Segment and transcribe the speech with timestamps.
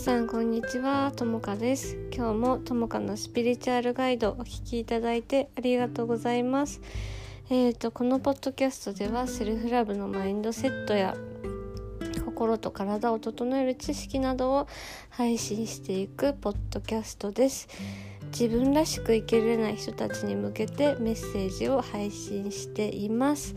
[0.00, 1.12] さんこんにちは。
[1.14, 1.98] ともかです。
[2.10, 6.80] 今日もともかのスピリチュアルガイドお聞きいただいてありがとうございます。
[7.50, 11.14] えーとこのポッドキャストではセルフラブのマインドセットや
[12.24, 14.68] 心と体を整える知識などを
[15.10, 17.68] 配信していくポッドキャストです。
[18.32, 23.54] 自分らしく生きれない人たちに向けてメッセージを配信しています。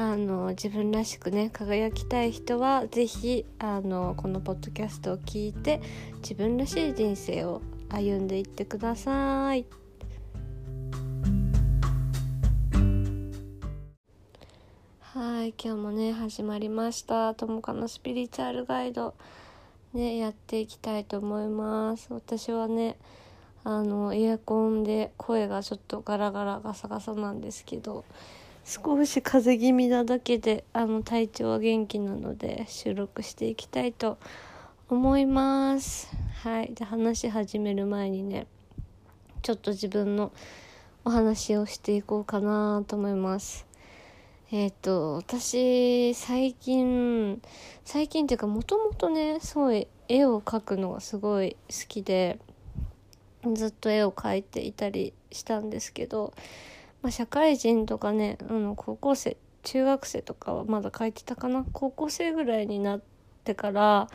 [0.00, 5.80] あの自分らしくね輝きたい人は是非あのこのポッドキャストを聞いて
[6.18, 9.66] 自分らしい人生を歩んでいってください。
[15.00, 17.34] はい今日もね始まりました。
[17.34, 19.16] ともかのスピリチュアルガイド。
[19.94, 22.06] ねやっていきたいと思います。
[22.12, 22.96] 私はね
[23.64, 28.04] あのエアコンで声がちょっとガラガラガサガサなんですけど。
[28.68, 34.18] 少し風邪気味なだけであの体調は元気なので収録していきたいと
[34.90, 36.14] 思います。
[36.42, 36.74] はい。
[36.74, 38.46] で話し始める前にね
[39.40, 40.32] ちょっと自分の
[41.02, 43.64] お話をしていこうかなと思います。
[44.52, 47.40] えっ、ー、と私最近
[47.86, 52.38] 最近っていうかもともとねすごい絵を描くのがすごい好きで
[53.54, 56.34] ずっと絵を描いていたりしたんですけど
[57.08, 61.64] まあ、社会人とかねあの高校生中学生とかはまだ書いてたかな？
[61.72, 63.02] 高校生ぐらいになっ
[63.44, 64.10] てから、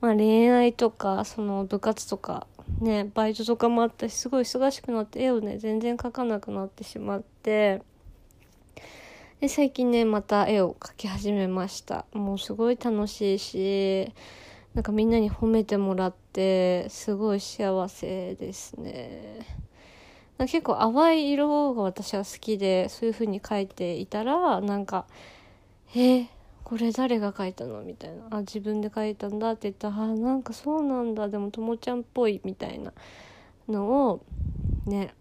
[0.00, 2.46] まあ、恋愛とかその部活とか
[2.80, 7.82] ねバイトとかもあったしすごい忙しくなって絵をね全然描かなくなってしまって
[9.40, 14.10] で最近ねまた絵を描き始めましたもうすごい楽しいし
[14.72, 19.67] なんかみんなに褒めてもらってすごい幸せですね。
[20.46, 25.06] 結構淡い色が私は好きでそういう風に描いていたらなんか
[25.94, 26.26] 「えー、
[26.62, 32.92] これ誰が描いたの?」みたいな「あ自分で描いたんだ」って言ったら「あなんかそうなんだでもともちゃんっぽい」みたいな
[33.68, 34.20] のを
[34.86, 35.12] ね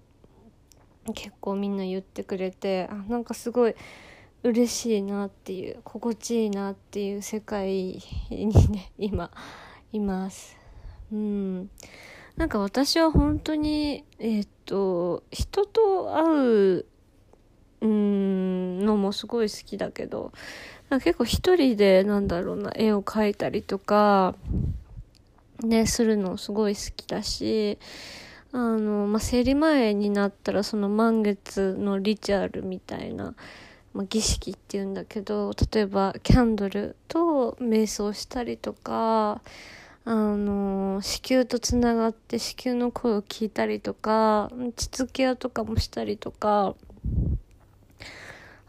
[1.14, 3.76] 結構みんな言ってくれてあなんかすごい
[4.44, 7.70] 嬉しいなっていう心地いいなっていう世界
[8.30, 9.32] にね 今
[9.92, 10.58] います。
[11.12, 11.70] うん
[12.36, 16.86] なんか私は本当に、えっ、と、人と会う、
[17.82, 20.32] のもすごい好きだけど、
[20.90, 24.36] 結構一人でなんだろうな、絵を描いたりとか、
[25.64, 27.78] ね、するのすごい好きだし、
[28.52, 33.36] あの、まあ、生理前になったらその満月のリチュアルみたいな、
[33.94, 39.42] まあ、儀式っていうんだけど、例えばキャンドルと瞑想したりとか、
[40.10, 46.76] あの子宮とつながって子宮の声を聞いたりとか膣ケアとかもしたりとか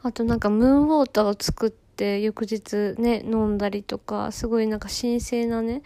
[0.02, 5.82] あとなんかムーンウォーターを作って翌日ね飲んだりとかすごいなんか神聖なね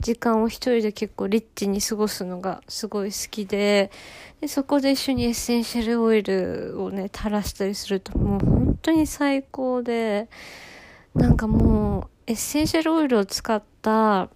[0.00, 3.92] 時間を一人で結構リッチに過ごすのがすごい好きで
[4.40, 10.28] でそこで一緒にエッセンシャルオイルをね垂らしたりするともう本当に最高で
[11.14, 14.30] なんかもうエッセンシャルオイルを使った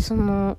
[0.00, 0.58] その、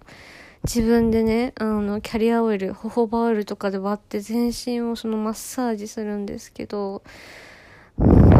[0.63, 7.01] 自分でね、あの、キャリアオイル、ホホバオイルとかで割って全身をそのマッサージするんですけど、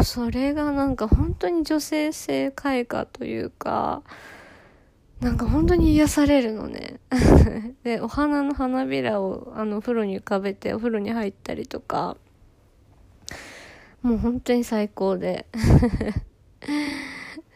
[0.04, 4.04] それがなんか本当に女性性開花というか、
[5.20, 7.00] なんか本当に癒されるのね。
[7.84, 12.18] で、お花の花びらをあの、お風呂に浮かべてお風呂に入ったりとか、
[14.02, 15.46] もう本当に最高で。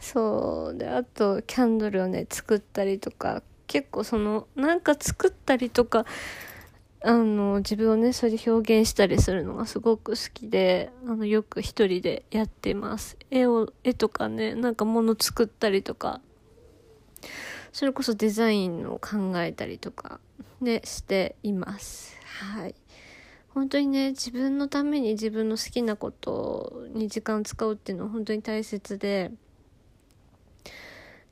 [0.05, 0.77] そう。
[0.77, 6.05] であとキャンドルをね作ったりとか結構そのなんか作ったりとか
[7.03, 13.17] あの自分をねそれで表現したりするのがすごく好きであのよく一人でやってます。
[13.31, 16.21] 絵を絵とかねなんか物作ったりとか
[17.73, 20.19] それこそデザインを考えたりとか
[20.61, 22.15] ねしています。
[22.25, 22.75] はい。
[23.55, 29.31] 本当にね自分のために自分の好きなことに時間を使うっていうのは本当に大切で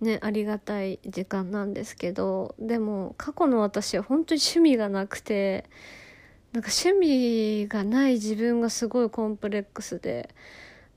[0.03, 5.65] ねありがたい時間なんですけどでも過去の私は本当に趣味がなくて
[6.53, 10.29] なんか趣味がない自分がすごいコンプレックスで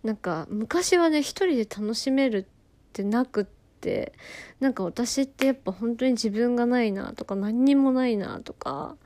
[0.04, 2.44] なんか昔はね一人で楽しめるっ
[2.92, 3.44] てなくっ
[3.80, 4.12] て
[4.60, 8.96] なんか私ってやっぱ本当に自分がないなとか何にもないなとか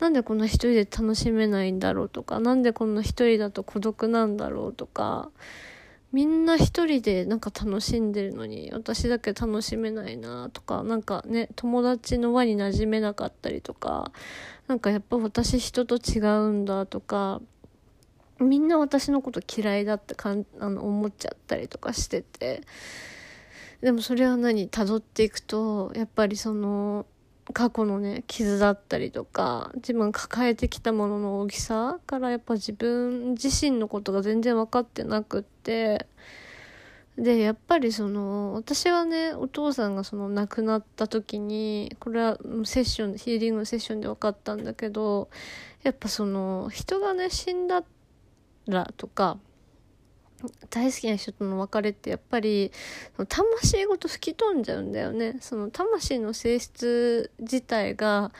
[0.00, 5.30] なんでこんな一人で楽しめないんだろうとかなんでこんな一人だと孤独なんだろうとか
[6.14, 14.12] みんな一人でなんか楽しんでるのに私だけ楽しめないなとかなんかね友達の輪に馴染めなかったりとか
[14.68, 17.42] なんかやっぱ私人と違うんだとか
[18.38, 22.62] みんな私のこと嫌いだってかんあの思っちゃったりとかしてて
[23.80, 24.68] でもそれは何？
[24.68, 27.06] 辿っていくとやっぱりその
[27.52, 36.06] 過去のね傷だったりとか自分抱えてきたものの大きさからやっぱ自分自身のことが全然分かってなくって
[37.18, 45.28] でやっぱりその私はねお父さんがその亡くなった時にこれはセッションヒーリングのセッションで分かったんだけど
[45.82, 47.84] やっぱその人がね死んだ
[48.66, 49.38] らとか
[50.70, 52.72] 大好きな人との別れってやっぱり
[53.28, 55.36] 魂ごと吹き飛んじゃうんだよね。
[55.40, 58.32] その魂の性質自体が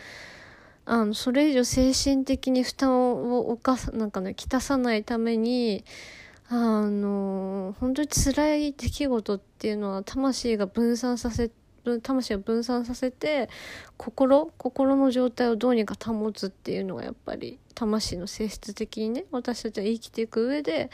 [0.86, 5.84] あのそれ以上精神的に負担を犯すなんかねきたさないために
[6.48, 11.50] あの本当に辛い出来事っていうのは魂が分散させ
[12.02, 13.48] 魂を分散させて
[13.96, 20.90] 心心の状態をどうにか保つっていうのがやっぱり魂の性質的にね私たちは生きていく上で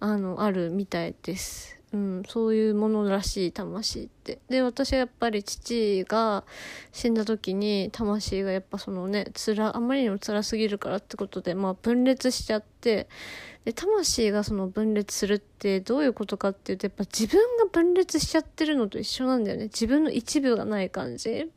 [0.00, 1.78] あのあるみたいです。
[1.94, 4.40] うん、そういうものらしい魂って。
[4.48, 6.42] で私はやっぱり父が
[6.90, 13.08] 死んだ時に魂がやっぱそのねつらあまりにも辛すぎるからってことでまあ分裂しちゃって
[13.64, 19.64] で魂がその分裂するってどういうことかっていうとやっぱ自分が分裂しちゃってるのと一緒なんだよね。
[19.64, 21.48] 自分の一部がない感じ。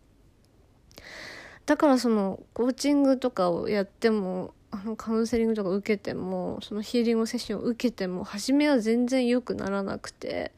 [1.66, 10.52] だからそのコーチングとかをやってもあのカウンセリングとか受けてもそのヒーリングセッションを受けても初めは全然良くならなくて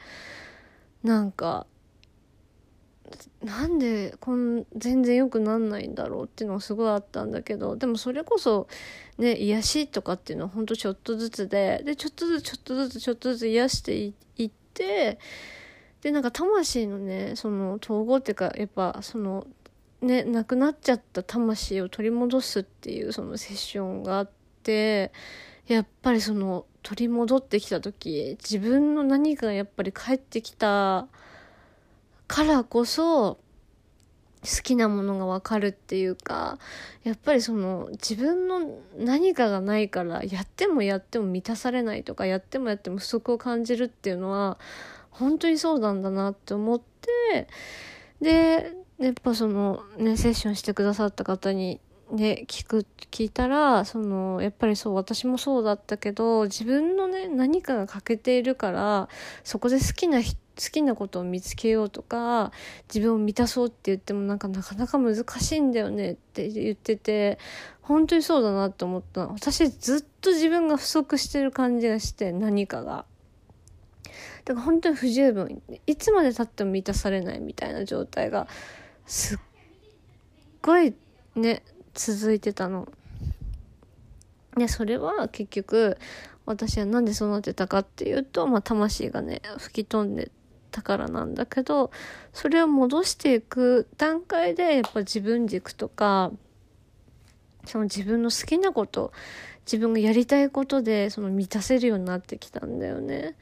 [1.04, 1.66] なんか
[3.44, 8.68] なんでこん全然良くなんないんだろうっていうのがすごいあったんだけどでもそれこそ
[9.18, 15.18] ね癒しとかっていうのはほんとちょっとずつででちょっとずつちょっとずつちょっとずつ癒していって
[16.02, 19.48] でなんか魂のねその統合っていうかやっぱその
[20.02, 24.30] ねなくなっちゃった魂を取り戻すっていうそのセッションがあっ
[24.64, 25.12] て
[25.68, 31.08] やっぱりその取り戻ってきた時自分の何かがやっぱり帰ってきた
[32.28, 33.40] からこそ
[34.42, 36.60] 好きなものがわかるっていうか
[37.04, 44.58] やっぱりその自分の何かがないからやってもやっても満たされないとかやってもやっても不足を感じるっていうのは
[45.12, 47.48] 本当にそうなんだなって思って
[48.22, 51.80] でやっぱそのねセッションしてくださった方に
[52.12, 59.10] ね聞く聞いたらそのやっぱりそう私もそうだったけど自分のね何かが欠けているから
[59.44, 60.26] そこで好きな好
[60.72, 62.52] きなことを見つけようとか
[62.94, 67.40] 自分を満たそうって言ってもなんかなかなか難しいんだよねって言ってて
[67.82, 73.06] 本当にそうだなって思った私ずっと自分が不足してる感じがして何かが。
[74.46, 78.48] だから本当に不十分いつまでたっても満たされないみたいな状態が
[79.10, 79.38] すっ
[80.62, 80.94] ごい
[81.36, 81.64] ね
[81.96, 82.88] 続いてたの。
[84.56, 85.98] でそれは結局
[86.46, 90.32] 私は何でそうなってたかっていうと、まあ、魂がね吹き飛んで
[90.70, 91.92] たからなんだけど
[92.34, 96.32] それを戻していく段階でやっぱ自分軸とか
[97.66, 99.12] その自分の好きなこと
[99.70, 103.36] 自分がやりたいことでその満たせるようになってきたんだよね。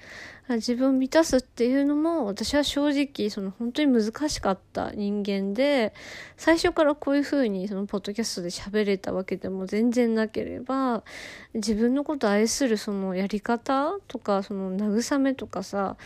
[0.49, 5.93] 自分を満たすっていうのも私は正直その本当に難しかった人間で
[6.37, 11.03] 最初からこういうふうにそのポッドキャストで喋れたわけでも全然なければ
[11.53, 15.97] 自分のこと愛するそのやり方とかその慰めとかさ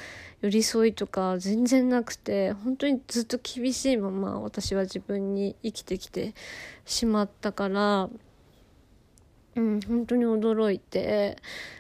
[0.42, 6.34] 寄り添いとか全然なくて本当にずっと厳しいまま私は自分に生きてきて
[6.86, 8.10] しまったから
[9.56, 11.38] うん本当に驚いて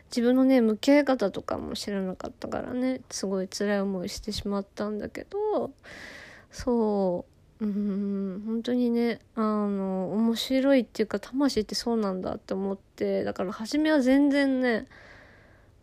[0.09, 5.71] 自分のね向き合い方とかも知らなかったからねすごい辛い思いしてしまったんだけど
[6.51, 7.25] そ
[7.59, 14.87] ううん本当にねあの面白いっていうか魂ってそうなんだって思ってだから初めは全然ね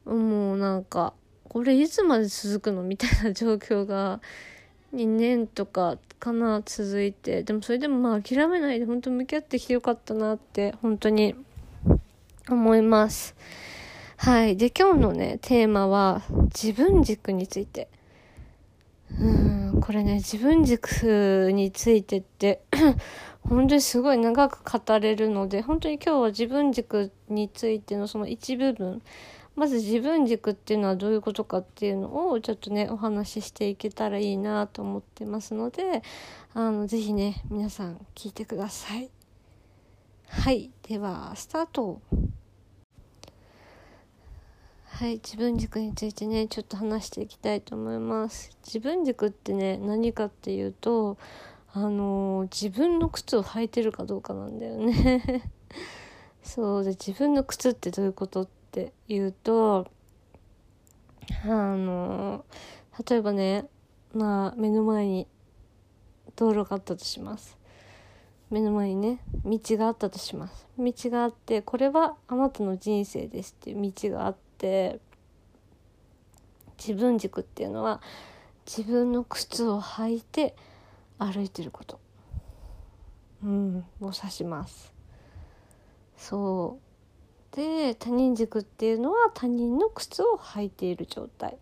[0.05, 1.15] もうなんか
[1.49, 4.21] これいつまで続くのみたいな 状況が
[4.95, 11.37] 2年とかかな続いてでもそれでもまあ諦めないで本当向き合ってきてよかったなって本当に
[12.55, 13.35] 思います。
[14.17, 14.57] はい。
[14.57, 17.89] で、今日のね、テーマは、自分軸について。
[19.21, 22.63] うん、これね、自分軸についてって
[23.43, 29.03] 本当にすごい長く語れるので、本当に今日は自分軸についてのその一部分、
[29.57, 36.03] まず自分軸っていうのはどういうことかっていうのをちょっとね、お話ししていけたらいいなと思ってますので、
[36.55, 39.11] あの、ぜひね、皆さん聞いてください。
[40.29, 40.71] はい。
[40.87, 42.01] では、スタート。
[44.99, 48.51] はい自分軸についてねちょっと話していきたいと思います。
[48.67, 51.19] 自分軸ってね何かっていうと
[51.73, 55.53] あのー、自分の靴を履いてるかどうかなんだよね。
[56.43, 59.87] そうで自分の靴ってどういうことっていうと
[61.45, 63.69] あのー、例えばね
[64.13, 65.29] まあ目の前に
[66.35, 67.57] 道路があったとします。
[68.51, 70.67] 目の前にね道があったとします。
[70.77, 74.99] 道があってこれはあなたの人生ですっていう道があって
[76.79, 78.01] 自分軸っていうのは
[78.67, 80.57] 自分の靴を履いて
[81.19, 82.01] 歩いてること。
[83.45, 84.93] うんを指します。
[86.17, 86.79] そ
[87.53, 87.57] う。
[87.57, 91.57] で他人軸っていうのは他人の靴を履いている状態。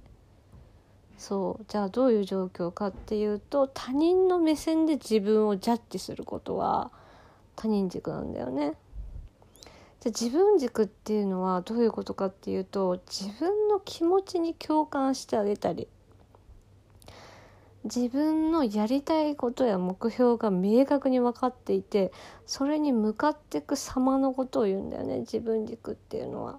[1.19, 1.65] そう。
[1.69, 6.91] じゃあどういう状況かっていうと他人の目線で自分をジャッジすることは
[7.57, 8.73] 他人軸なんだよね。
[10.01, 15.89] じゃ自分軸っていうのはどういうことかっていうと自分の気持ちに共感してあげたり
[17.85, 22.13] 自分のやりたいことや目標が明確に分かっていて
[22.45, 26.59] それに向かっていく様のことを言うんだよね自分軸っていうのは。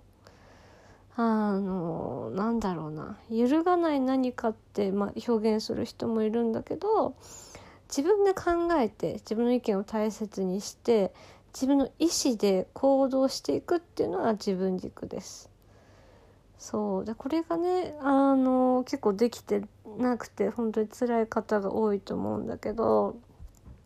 [1.20, 7.15] あのなんだろうな揺るがない何かって、まあ、表現する人もいるんだけど
[7.89, 11.12] 自分で考えて自分の意見を大切にして
[11.57, 15.49] 自分の意思で行動していくっていうのが自分軸です。
[16.59, 19.63] そうでこれがねあの結構できて
[19.97, 23.17] なくて本当に辛い方が多いと思うんだけど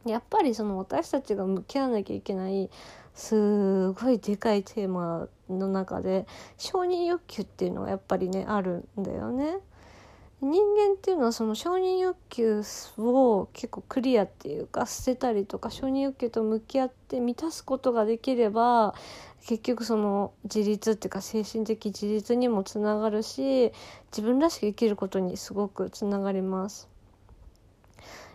[0.05, 2.69] やっぱりその私たちが向き合わなきゃいけない
[3.13, 9.59] すごいでかいテーマの中で承認欲求っていうのがやっぱりねあるんだよね。
[10.41, 12.63] 人間っていうのはその承認欲求
[12.97, 18.95] を結構クリアっていうか捨てたりとか承認欲求と向き合って満たすことができれば
[19.45, 23.71] 結局その自立っていうか精神的自立にもつながるし
[24.11, 26.89] 自分らしく生きることにすごくつながります。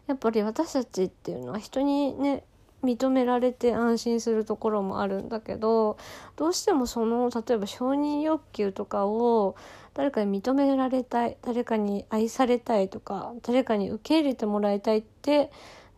[0.06, 2.44] やっぱり私たちっていうのは人にね
[2.84, 5.96] 認められて安心するところもあるんだけど
[6.36, 9.56] どうしてもその例えば承認欲求とかを
[9.96, 15.50] 誰かに認められたい誰かに愛されたいとか誰かに受け入れてもらいたいって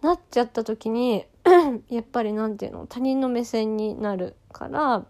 [0.03, 1.25] なっちゃった時に
[1.91, 5.05] やっぱり何て言うの他人の目線になるから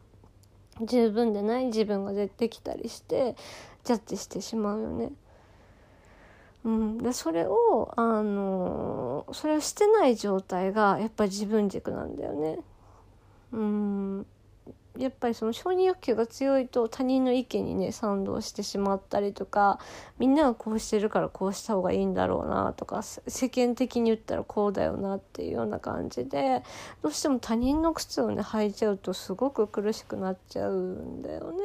[0.80, 3.36] 十分でない自分が出てきたりして
[3.84, 5.12] ジャッジしてしまうよね。
[6.64, 12.58] うん、でそれをあのそれをしてない状態がやっぱり自分軸なんだよね。
[13.52, 14.26] うん
[14.98, 19.78] やっぱりその承認欲求が強いと他人の意見にね賛同してしまったりとか
[20.18, 26.62] みんながこうしてるからこうした方がいいんだろうなとか世間的に言ったらこうだよなっていうような感じで
[27.02, 31.58] どうしても他人の靴をね履いちゃうとすごく苦しくなっちゃうんだよね。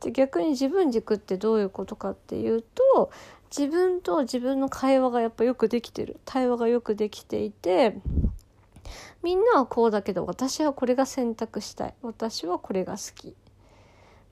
[0.00, 3.10] で逆に自分軸ってどういうことかっていうと
[3.56, 7.96] 自分と自分の会話がやっぱよくできてる対話がよくできていて
[9.22, 11.94] みんなはこうだけど私はこれが選択したい。
[12.02, 13.34] 私はこれが好き。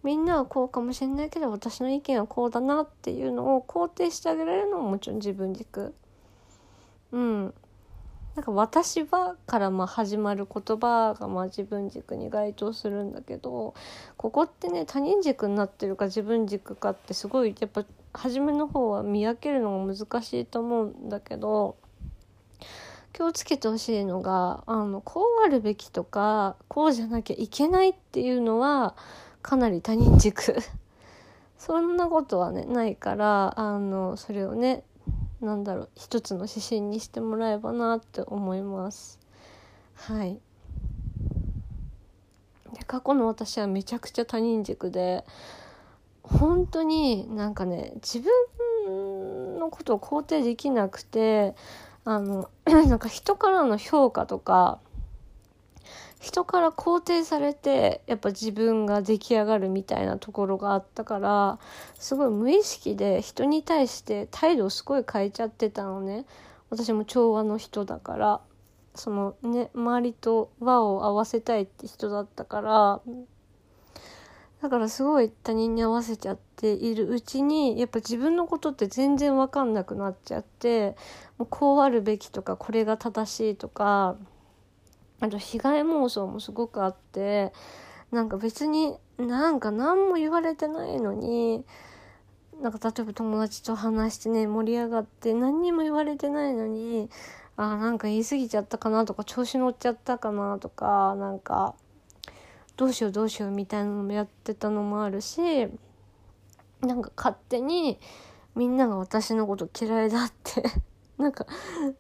[0.03, 5.95] みんなはこうかもしれないけど私の意見はこうだなっていうのを肯定してあげられるのももちろん自分軸。
[7.13, 7.55] うん。
[8.35, 13.75] なんか「私は」からまあ始まる言葉がまあ自分軸に該当するんだけど
[14.17, 21.77] ここってね他人軸になってるか自分軸かってすごいやっぱ初めの方は見分けるのが難しいと思うんだけど
[23.15, 28.97] 気をつけてほしいのがあのこうあるべきとかこうじゃなきゃいけないっていうのは
[29.41, 30.57] かなり他人軸。
[31.57, 34.83] そんなことはねないからあのそれをね
[35.41, 39.21] なんだろう一つの指針にしてもらえばなって思います。
[39.95, 40.41] はい。
[42.75, 45.25] で過去の私はめちゃくちゃ他人軸で
[46.25, 48.19] 本当になんかね自
[48.87, 51.55] 分のことを肯定できなくて
[52.05, 54.81] あの なんか人からの評価とか
[56.21, 61.59] 人から肯定されてやっぱ自分が出来上がるみたいなところがあったから
[61.99, 66.25] すごい無意識で人に対して態度をすごい変えちゃってたのね。
[66.71, 68.41] 私も調和の人だから。
[68.95, 73.01] そのね周りと輪を合わせたいって人だったから
[74.65, 80.97] だからすごい他人に合わせちゃっているうちにやっぱ自分のことって全然分かんなくなっちゃって
[81.37, 84.17] もうこうあるべきとかこれが正しいとか
[85.21, 87.53] あと被害妄想もすごくあって
[88.11, 91.63] なんか別になんか何も言われてないのに
[92.63, 97.11] なんか例えば友達と話してね盛り上がって何にも言われてないのに
[97.59, 101.75] あなんか言い過ぎちゃったかなとか調子乗っちゃったかなとかなんか
[102.77, 105.41] どうしようどうしようみたいなのもやってたのもあるし
[106.81, 107.99] なんか勝手に
[108.55, 110.63] みんなが私のこと嫌いだって
[111.19, 111.47] なんか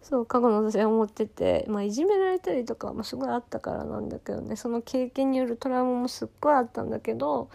[0.02, 7.48] そう過去の私は思ってて、まあ、いじめられたりとかもすごいあったからなんだけどねその経験によるトラウマもすっごいあったんだけど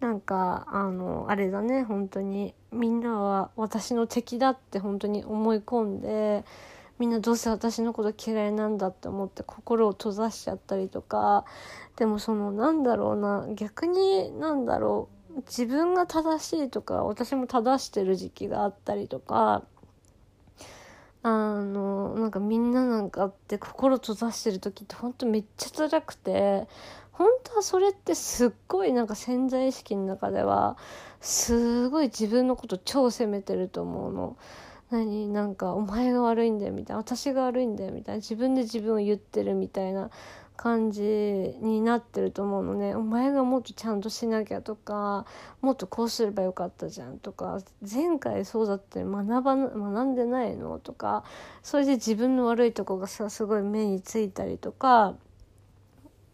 [0.00, 6.44] なんかあのあれだね本当にみんなは私の敵だって本当に思い込んで
[7.00, 11.46] みんなどうせ私のこと嫌いなんだって思って心を閉ざしちゃったりとか
[11.96, 19.62] でもそのなんだろうな逆になんだろう自分が正しいとか私も正してる時期があったりとか
[21.22, 26.66] あのなんかみんななんかって心閉ざしてる時ってほんとめっちゃ辛くて
[27.12, 30.76] 本当はそれってすっごいなんか潜在意識の中では
[31.22, 34.36] すごい自分のこと超責めてると思うの。
[34.90, 35.28] 何？
[35.28, 36.98] なんかお前が悪いんだよみたいな。
[36.98, 38.16] 私が悪いんだよみたいな。
[38.16, 40.10] 自分で自分を言ってるみたいな
[40.56, 42.94] 感じになってると思うのね。
[42.94, 45.24] お前がもっとちゃんとしなきゃとか
[45.62, 51.24] もっとこうすればよかったじゃんとか前回そうだって学ば学んでないのとか
[51.62, 55.14] それで自分の悪いとこがさすごい目についたりとか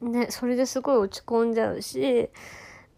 [0.01, 2.31] ねそれですごい落ち込んじゃうし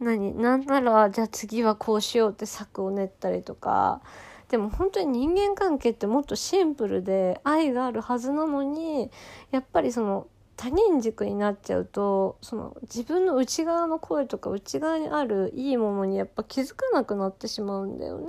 [0.00, 0.34] 何？
[0.34, 4.00] なならじゃあ次はこうしようって策を練ったりとか
[4.48, 9.10] でも本当に人間関係ってもっとシンプルで愛があるはずなのに
[9.50, 10.26] やっぱりその
[10.56, 18.26] 他人軸になっちゃうとその自分の内側の声とか内側にあるいいものにやっぱ気づかなくなってしまうんだよね。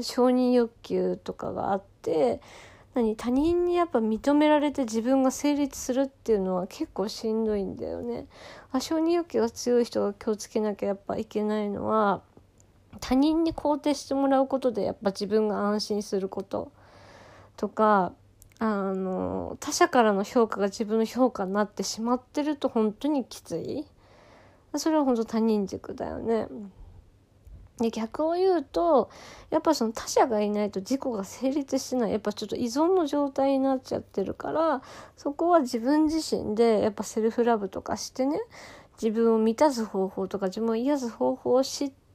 [0.00, 2.40] 承認欲求とかがあって
[2.94, 8.26] 何他人にやっぱ認められて自分が成立するっていうのは結構しんどいんだよね。
[8.70, 12.22] あ承認欲求が強い人が気をつけなきゃやっぱいけないのは
[13.00, 16.72] 他人に肯定してもらうことでやっぱ自分が安心すること。
[17.56, 18.12] とか
[18.60, 23.86] あの他者からの評価が自分の評価になってしまってると本当にきつい。
[24.76, 26.46] それは本当他人軸だよね。
[27.78, 29.08] で逆を言うと
[29.50, 32.12] やっぱその他者がいないと自己が成立しない。
[32.12, 34.82] やっぱちょっと依存の状態になっちゃってるから
[35.16, 38.40] そこは自分自身でやっぱセルフラブとかしてね
[39.00, 42.07] 自分を満たす方法とか自分を癒す方法を知って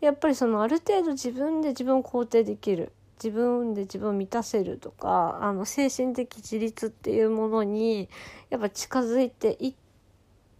[0.00, 8.08] やっぱりそのある程度自分で自分を肯定できる自分で自分を満たせるとかあの精神的自立っていうものに
[8.50, 9.74] やっぱ近づいていっ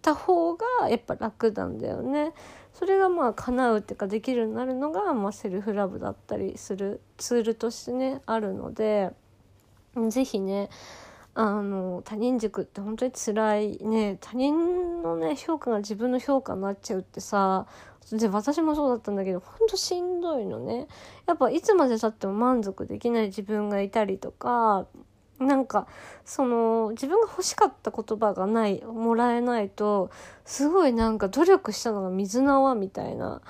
[0.01, 2.33] た方がやっぱ楽なんだよね。
[2.73, 9.13] それがまあ叶うっていうかできるようになるのが、まあ、セルフラブだったりするツールとしてねあるので
[10.09, 10.71] 是非ね
[11.35, 17.67] あの他人軸って本当に辛いね他人のね評価が自分の評価になっちゃうってさ
[18.13, 20.87] で私もそうだったんだけどほんとしんどいのね
[21.27, 24.87] やっぱいつまでたっても満足できない自分がいたりとか
[25.39, 25.87] なんか
[26.25, 30.11] その自分が欲しかった言葉がないもらえないと
[30.45, 33.43] すごいなんか努力したのが水縄みたいな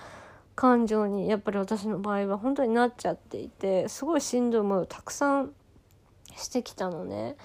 [0.54, 5.50] 感情にやっぱり私の場合は本当になっちゃっていてすごいしんどい思いをたくさん
[6.36, 7.36] してきたのね。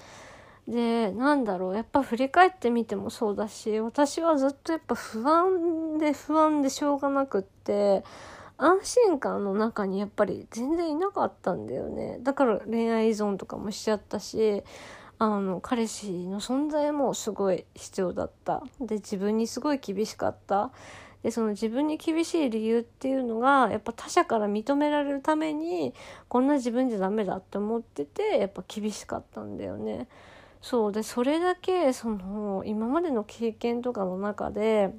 [0.70, 8.04] でなんだろうやっぱ振り返ってみてもそうだし私はずっとやっぱ不安で不安でしょうがなくって
[8.56, 12.18] 安心感の中にやっぱり全然いなかったんだよね。
[12.22, 14.62] だから恋愛依存とかもしちゃったし
[15.18, 18.62] あの彼氏の存在もすごい必要だった。
[18.80, 20.70] で自分にすごい厳しかった。
[21.22, 25.92] でその自分に厳しい理由っていうのがやっぱ他者から認められるために
[26.28, 30.06] こんな自分じゃダメだって思っててやっぱ厳しかったんだよね。
[30.60, 34.94] そうでそれだけその今までの経験とかの中で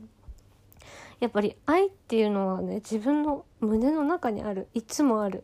[1.19, 4.67] やっぱり愛っていうのはね自分の胸の中にある。
[4.73, 5.43] いつもある。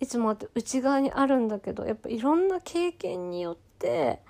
[0.00, 4.20] いつもあって内側にあるんだけどやっぱいろんな経験によって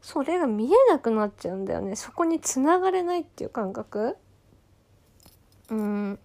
[0.00, 1.96] それが見えなくなっちゃうんだよね。
[1.96, 4.16] そこにつながれないっていう感覚。
[5.70, 6.18] うん。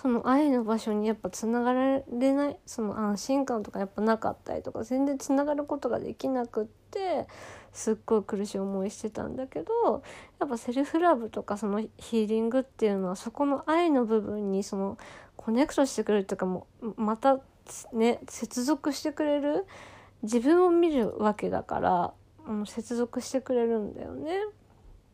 [0.00, 2.02] その愛の場所にやっぱつながれ
[2.32, 7.26] ないその安心感とかやっぱなかったりとか全然つながることができなくって
[7.72, 10.02] すっごい苦しい思いしてたんだけど
[10.40, 14.98] やっぱセルフラブとかそのヒーリングっていうのはそこの愛の部分にその
[15.36, 17.38] コネクトしてくれるっていうかもうまた
[17.92, 19.66] ね接続してくれる
[20.22, 22.12] 自分を見るわけだから、
[22.46, 24.40] うん、接続してくれるんだよね。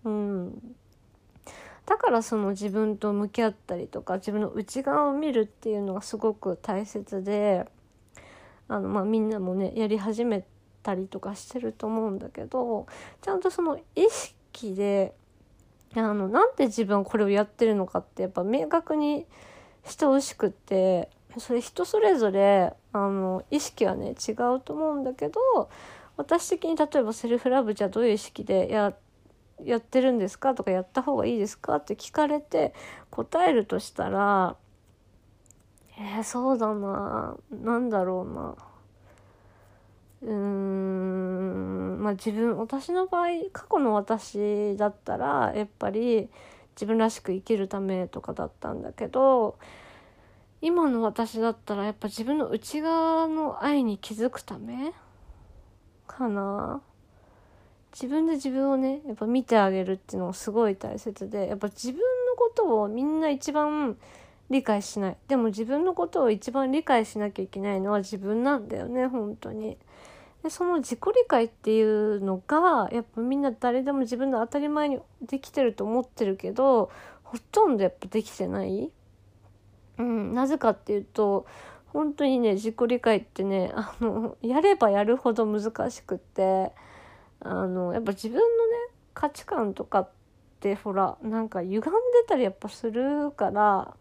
[0.05, 0.77] うん
[1.85, 7.65] だからその自分と向き合ったりとか自分の内側を見るっていうのがすごく大切で
[8.67, 10.45] あの、まあ、みんなもねやり始め
[10.87, 12.87] たりとかしてると思うんだけど
[13.21, 15.13] ちゃんとその意識で
[15.97, 19.27] あのなんで自分これをやってるのかってやっぱ明確に
[19.85, 25.41] してほしくってそれ人それぞれあの意識はね違うと思うんだけど
[26.17, 29.05] 私的に例えばセルフラブじゃどういう意識でやって
[29.65, 32.75] やってるんですかとかやった方がいいですかって聞かれて
[33.09, 34.55] 答えるとしたら
[35.99, 38.55] えー、そうだな何だろうな。
[40.23, 46.29] うーんまあ自分私の場合過去の私だったらやっぱり
[46.75, 49.59] 自分らしく生きるためとかだったんだけど
[50.63, 54.93] 今の私だったらやっぱ自分の内側の愛に気づくため
[56.07, 56.81] かな。
[57.93, 62.03] 自分で自分をねやっぱ見てあげるっていうのがすごい大切でやっぱ自分の
[62.37, 63.97] ことをみんな一番
[64.51, 65.17] 理解しない。
[65.29, 69.79] でも自分のことを一番理解しなきゃいけないのは自分なんだよね本当に。
[70.47, 76.93] でその自己理解っていうのがやっぱみんな誰でも自分の当たり前にできてると思ってるけど
[77.25, 78.93] ほとんどやっぱできてない。
[79.99, 81.47] うん、なぜかっていうと
[81.87, 86.71] 本当にね自己理解ってねあのやればやるほど難しくって
[87.41, 88.45] あのやっぱ自分のね
[89.15, 90.11] 価値観とかっ
[90.61, 91.91] てほらなんか歪んで
[92.29, 93.97] たりやっぱするから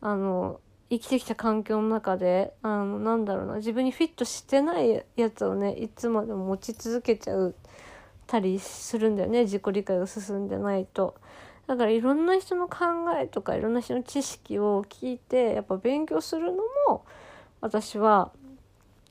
[0.00, 7.54] あの生きてきた環境の中であのなんだろうな自分にフィットしてないやつをねいつまでも持ち続けちゃう
[8.26, 11.14] たりするんだよね自己理解が進んでないと。
[11.66, 12.84] だからいろんな人の考
[13.18, 17.04] えとかいろんな人の知識を聞いてやっぱ勉強するのも
[17.62, 18.30] 私は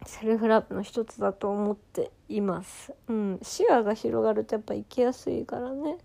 [0.06, 2.94] セルフラブの一つだと思っています。
[3.08, 5.98] うん、視野が広がるとやっぱ生きやすいからね。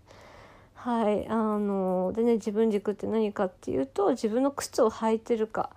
[0.81, 5.71] はい、あのでね自分軸って何かっていうと自分の靴を履いてるか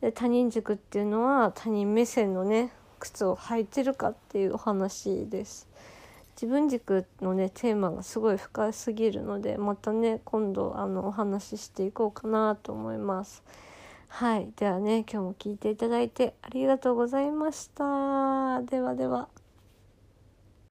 [0.00, 5.68] で他人軸っていうのは他人目線のね靴を履いてるかっていうお話です。
[6.36, 13.42] 自分軸のねテーマがすごい深すぎるのでまたね今度あのお話ししていこうかなと思います。
[14.06, 18.62] はいではね今日も聞いていただいてありがとうございました。
[18.62, 19.28] ではでは。